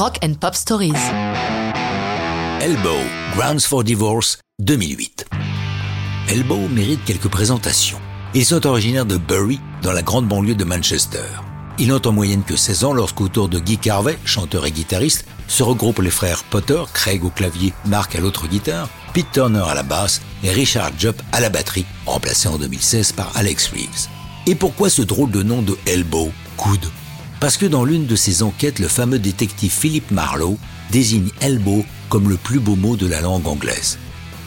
Rock 0.00 0.18
and 0.24 0.32
Pop 0.40 0.54
Stories. 0.54 0.94
Elbow, 2.62 2.96
Grounds 3.34 3.66
for 3.66 3.84
Divorce, 3.84 4.38
2008. 4.62 5.26
Elbow 6.26 6.68
mérite 6.68 7.04
quelques 7.04 7.28
présentations. 7.28 7.98
Ils 8.32 8.46
sont 8.46 8.66
originaires 8.66 9.04
de 9.04 9.18
Bury, 9.18 9.60
dans 9.82 9.92
la 9.92 10.00
grande 10.00 10.26
banlieue 10.26 10.54
de 10.54 10.64
Manchester. 10.64 11.26
Ils 11.78 11.88
n'ont 11.88 12.00
en 12.06 12.12
moyenne 12.12 12.44
que 12.44 12.56
16 12.56 12.84
ans 12.84 12.94
lorsqu'autour 12.94 13.50
de 13.50 13.58
Guy 13.58 13.76
Carvey, 13.76 14.18
chanteur 14.24 14.64
et 14.64 14.70
guitariste, 14.70 15.26
se 15.48 15.62
regroupent 15.62 16.00
les 16.00 16.08
frères 16.08 16.44
Potter, 16.44 16.82
Craig 16.94 17.22
au 17.22 17.28
clavier, 17.28 17.74
Mark 17.84 18.14
à 18.14 18.20
l'autre 18.20 18.48
guitare, 18.48 18.88
Pete 19.12 19.30
Turner 19.32 19.64
à 19.68 19.74
la 19.74 19.82
basse 19.82 20.22
et 20.42 20.50
Richard 20.50 20.92
Jupp 20.98 21.20
à 21.32 21.40
la 21.40 21.50
batterie, 21.50 21.84
remplacé 22.06 22.48
en 22.48 22.56
2016 22.56 23.12
par 23.12 23.36
Alex 23.36 23.66
Reeves. 23.66 24.08
Et 24.46 24.54
pourquoi 24.54 24.88
ce 24.88 25.02
drôle 25.02 25.30
de 25.30 25.42
nom 25.42 25.60
de 25.60 25.76
Elbow, 25.84 26.32
coude 26.56 26.88
Parce 27.40 27.56
que 27.56 27.66
dans 27.66 27.84
l'une 27.84 28.06
de 28.06 28.16
ses 28.16 28.42
enquêtes, 28.42 28.78
le 28.78 28.88
fameux 28.88 29.18
détective 29.18 29.72
Philip 29.72 30.10
Marlowe 30.10 30.58
désigne 30.90 31.30
Elbow 31.40 31.84
comme 32.10 32.28
le 32.28 32.36
plus 32.36 32.60
beau 32.60 32.76
mot 32.76 32.96
de 32.96 33.06
la 33.06 33.22
langue 33.22 33.46
anglaise. 33.46 33.98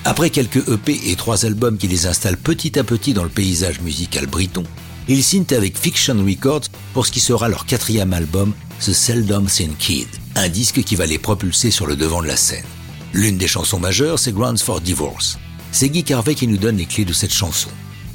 Après 0.05 0.29
quelques 0.29 0.67
EP 0.67 0.99
et 1.09 1.15
trois 1.15 1.45
albums 1.45 1.77
qui 1.77 1.87
les 1.87 2.05
installent 2.05 2.37
petit 2.37 2.77
à 2.77 2.83
petit 2.83 3.13
dans 3.13 3.23
le 3.23 3.29
paysage 3.29 3.81
musical 3.81 4.27
briton, 4.27 4.63
ils 5.07 5.23
signent 5.23 5.45
avec 5.51 5.77
Fiction 5.77 6.23
Records 6.23 6.67
pour 6.93 7.05
ce 7.05 7.11
qui 7.11 7.19
sera 7.19 7.49
leur 7.49 7.65
quatrième 7.65 8.13
album, 8.13 8.53
The 8.79 8.93
Seldom 8.93 9.47
Seen 9.47 9.73
Kid, 9.75 10.07
un 10.35 10.49
disque 10.49 10.83
qui 10.83 10.95
va 10.95 11.05
les 11.05 11.17
propulser 11.17 11.71
sur 11.71 11.87
le 11.87 11.95
devant 11.95 12.21
de 12.21 12.27
la 12.27 12.37
scène. 12.37 12.65
L'une 13.13 13.37
des 13.37 13.47
chansons 13.47 13.79
majeures, 13.79 14.19
c'est 14.19 14.33
Grounds 14.33 14.61
for 14.61 14.81
Divorce. 14.81 15.39
C'est 15.71 15.89
Guy 15.89 16.03
Carvey 16.03 16.35
qui 16.35 16.47
nous 16.47 16.57
donne 16.57 16.77
les 16.77 16.85
clés 16.85 17.05
de 17.05 17.13
cette 17.13 17.33
chanson. 17.33 17.69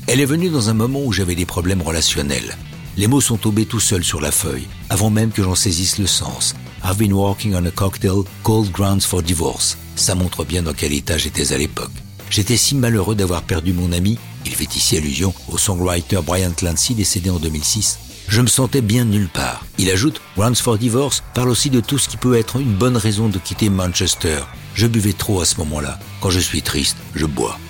Elle 0.07 0.21
est 0.21 0.27
venue 0.27 0.51
dans 0.51 0.71
un 0.71 0.75
moment 0.75 1.03
où 1.05 1.13
j'avais 1.13 1.35
des 1.35 1.47
problèmes 1.47 1.83
relationnels. 1.83 2.57
Les 2.99 3.07
mots 3.07 3.21
sont 3.21 3.37
tombés 3.37 3.65
tout 3.65 3.79
seuls 3.79 4.03
sur 4.03 4.21
la 4.21 4.33
feuille, 4.33 4.67
avant 4.91 5.09
même 5.09 5.31
que 5.31 5.45
j'en 5.45 5.55
saisisse 5.55 5.99
le 5.99 6.09
sens. 6.09 6.57
I've 6.85 6.99
been 6.99 7.13
working 7.13 7.55
on 7.55 7.65
a 7.65 7.71
cocktail 7.71 8.25
called 8.43 8.73
Grounds 8.73 9.07
for 9.07 9.23
Divorce. 9.23 9.79
Ça 9.95 10.17
montre 10.17 10.45
bien 10.45 10.65
dans 10.65 10.73
quel 10.73 10.93
état 10.93 11.17
j'étais 11.17 11.53
à 11.53 11.59
l'époque. 11.59 11.93
J'étais 12.29 12.57
si 12.57 12.75
malheureux 12.75 13.15
d'avoir 13.15 13.43
perdu 13.43 13.73
mon 13.73 13.93
ami, 13.93 14.19
il 14.45 14.53
fait 14.53 14.75
ici 14.75 14.97
allusion 14.97 15.33
au 15.49 15.59
songwriter 15.59 16.19
Brian 16.27 16.51
Clancy 16.51 16.97
décédé 16.97 17.31
en 17.31 17.39
2006. 17.39 18.01
Je 18.27 18.41
me 18.41 18.49
sentais 18.49 18.81
bien 18.81 19.05
nulle 19.05 19.29
part. 19.29 19.65
Il 19.79 19.91
ajoute, 19.91 20.21
Grounds 20.37 20.61
for 20.61 20.77
Divorce 20.77 21.23
parle 21.35 21.51
aussi 21.51 21.71
de 21.71 21.79
tout 21.79 21.99
ce 21.99 22.09
qui 22.09 22.17
peut 22.17 22.37
être 22.37 22.57
une 22.57 22.75
bonne 22.75 22.97
raison 22.97 23.29
de 23.29 23.39
quitter 23.39 23.71
Manchester. 23.71 24.41
Je 24.75 24.89
buvais 24.89 25.13
trop 25.13 25.41
à 25.41 25.45
ce 25.45 25.59
moment-là. 25.59 26.01
Quand 26.21 26.31
je 26.31 26.41
suis 26.41 26.63
triste, 26.63 26.97
je 27.15 27.27
bois. 27.27 27.61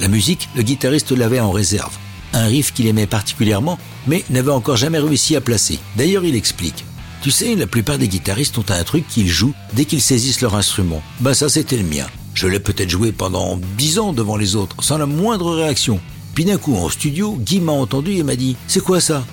La 0.00 0.06
musique, 0.06 0.48
le 0.54 0.62
guitariste 0.62 1.10
l'avait 1.10 1.40
en 1.40 1.50
réserve. 1.50 1.98
Un 2.36 2.48
riff 2.48 2.74
qu'il 2.74 2.86
aimait 2.86 3.06
particulièrement, 3.06 3.78
mais 4.06 4.22
n'avait 4.28 4.50
encore 4.50 4.76
jamais 4.76 4.98
réussi 4.98 5.36
à 5.36 5.40
placer. 5.40 5.78
D'ailleurs, 5.96 6.22
il 6.22 6.36
explique. 6.36 6.84
Tu 7.22 7.30
sais, 7.30 7.54
la 7.54 7.66
plupart 7.66 7.96
des 7.96 8.08
guitaristes 8.08 8.58
ont 8.58 8.64
un 8.68 8.84
truc 8.84 9.08
qu'ils 9.08 9.26
jouent 9.26 9.54
dès 9.72 9.86
qu'ils 9.86 10.02
saisissent 10.02 10.42
leur 10.42 10.54
instrument. 10.54 11.02
Bah 11.20 11.32
ça 11.32 11.48
c'était 11.48 11.78
le 11.78 11.84
mien. 11.84 12.06
Je 12.34 12.46
l'ai 12.46 12.60
peut-être 12.60 12.90
joué 12.90 13.10
pendant 13.10 13.58
dix 13.78 13.98
ans 13.98 14.12
devant 14.12 14.36
les 14.36 14.54
autres, 14.54 14.76
sans 14.82 14.98
la 14.98 15.06
moindre 15.06 15.54
réaction. 15.54 15.98
Puis 16.34 16.44
d'un 16.44 16.58
coup 16.58 16.76
en 16.76 16.90
studio, 16.90 17.38
Guy 17.40 17.60
m'a 17.60 17.72
entendu 17.72 18.12
et 18.12 18.22
m'a 18.22 18.36
dit 18.36 18.58
C'est 18.68 18.84
quoi 18.84 19.00
ça? 19.00 19.24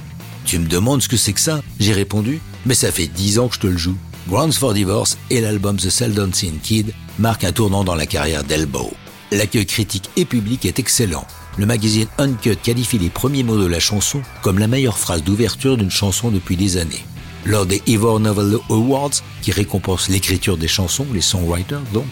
Tu 0.45 0.57
me 0.57 0.67
demandes 0.67 1.01
ce 1.01 1.09
que 1.09 1.17
c'est 1.17 1.33
que 1.33 1.41
ça? 1.41 1.61
J'ai 1.81 1.91
répondu 1.91 2.39
Mais 2.65 2.73
ça 2.73 2.89
fait 2.89 3.07
dix 3.07 3.37
ans 3.37 3.49
que 3.49 3.55
je 3.55 3.59
te 3.59 3.67
le 3.67 3.77
joue. 3.77 3.97
Grounds 4.29 4.57
for 4.57 4.73
Divorce 4.73 5.17
et 5.29 5.41
l'album 5.41 5.75
The 5.75 5.89
Seldon 5.89 6.31
Scene 6.31 6.59
Kid 6.63 6.93
marquent 7.19 7.43
un 7.43 7.51
tournant 7.51 7.83
dans 7.83 7.95
la 7.95 8.05
carrière 8.05 8.45
d'Elbow. 8.45 8.93
L'accueil 9.33 9.65
critique 9.65 10.09
et 10.15 10.23
public 10.23 10.65
est 10.65 10.79
excellent. 10.79 11.27
Le 11.57 11.65
magazine 11.65 12.07
Uncut 12.17 12.57
qualifie 12.57 12.99
les 12.99 13.09
premiers 13.09 13.43
mots 13.43 13.61
de 13.61 13.67
la 13.67 13.79
chanson 13.79 14.21
comme 14.41 14.59
la 14.59 14.67
meilleure 14.67 14.97
phrase 14.97 15.23
d'ouverture 15.23 15.77
d'une 15.77 15.91
chanson 15.91 16.31
depuis 16.31 16.57
des 16.57 16.77
années 16.77 17.03
lors 17.45 17.65
des 17.65 17.81
Ivor 17.87 18.19
Novel 18.19 18.57
Awards, 18.69 19.11
qui 19.41 19.51
récompensent 19.51 20.09
l'écriture 20.09 20.57
des 20.57 20.67
chansons, 20.67 21.05
les 21.13 21.21
songwriters 21.21 21.81
donc. 21.93 22.05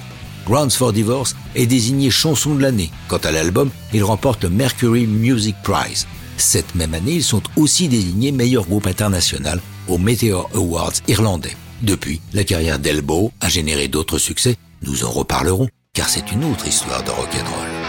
Grounds 0.45 0.75
for 0.75 0.91
Divorce 0.91 1.35
est 1.55 1.67
désigné 1.67 2.09
chanson 2.09 2.55
de 2.55 2.61
l'année. 2.61 2.89
Quant 3.07 3.17
à 3.17 3.31
l'album, 3.31 3.69
il 3.93 4.03
remporte 4.03 4.43
le 4.43 4.49
Mercury 4.49 5.05
Music 5.05 5.55
Prize. 5.63 6.07
Cette 6.37 6.73
même 6.73 6.95
année, 6.95 7.13
ils 7.13 7.23
sont 7.23 7.43
aussi 7.55 7.87
désignés 7.87 8.31
meilleur 8.31 8.65
groupe 8.65 8.87
international 8.87 9.61
aux 9.87 9.99
Meteor 9.99 10.49
Awards 10.55 10.93
irlandais. 11.07 11.55
Depuis, 11.83 12.21
la 12.33 12.43
carrière 12.43 12.79
d'Elbow 12.79 13.31
a 13.39 13.49
généré 13.49 13.87
d'autres 13.87 14.17
succès. 14.17 14.55
Nous 14.81 15.05
en 15.05 15.11
reparlerons, 15.11 15.69
car 15.93 16.09
c'est 16.09 16.31
une 16.31 16.43
autre 16.45 16.67
histoire 16.67 17.03
de 17.03 17.11
rock'n'roll. 17.11 17.80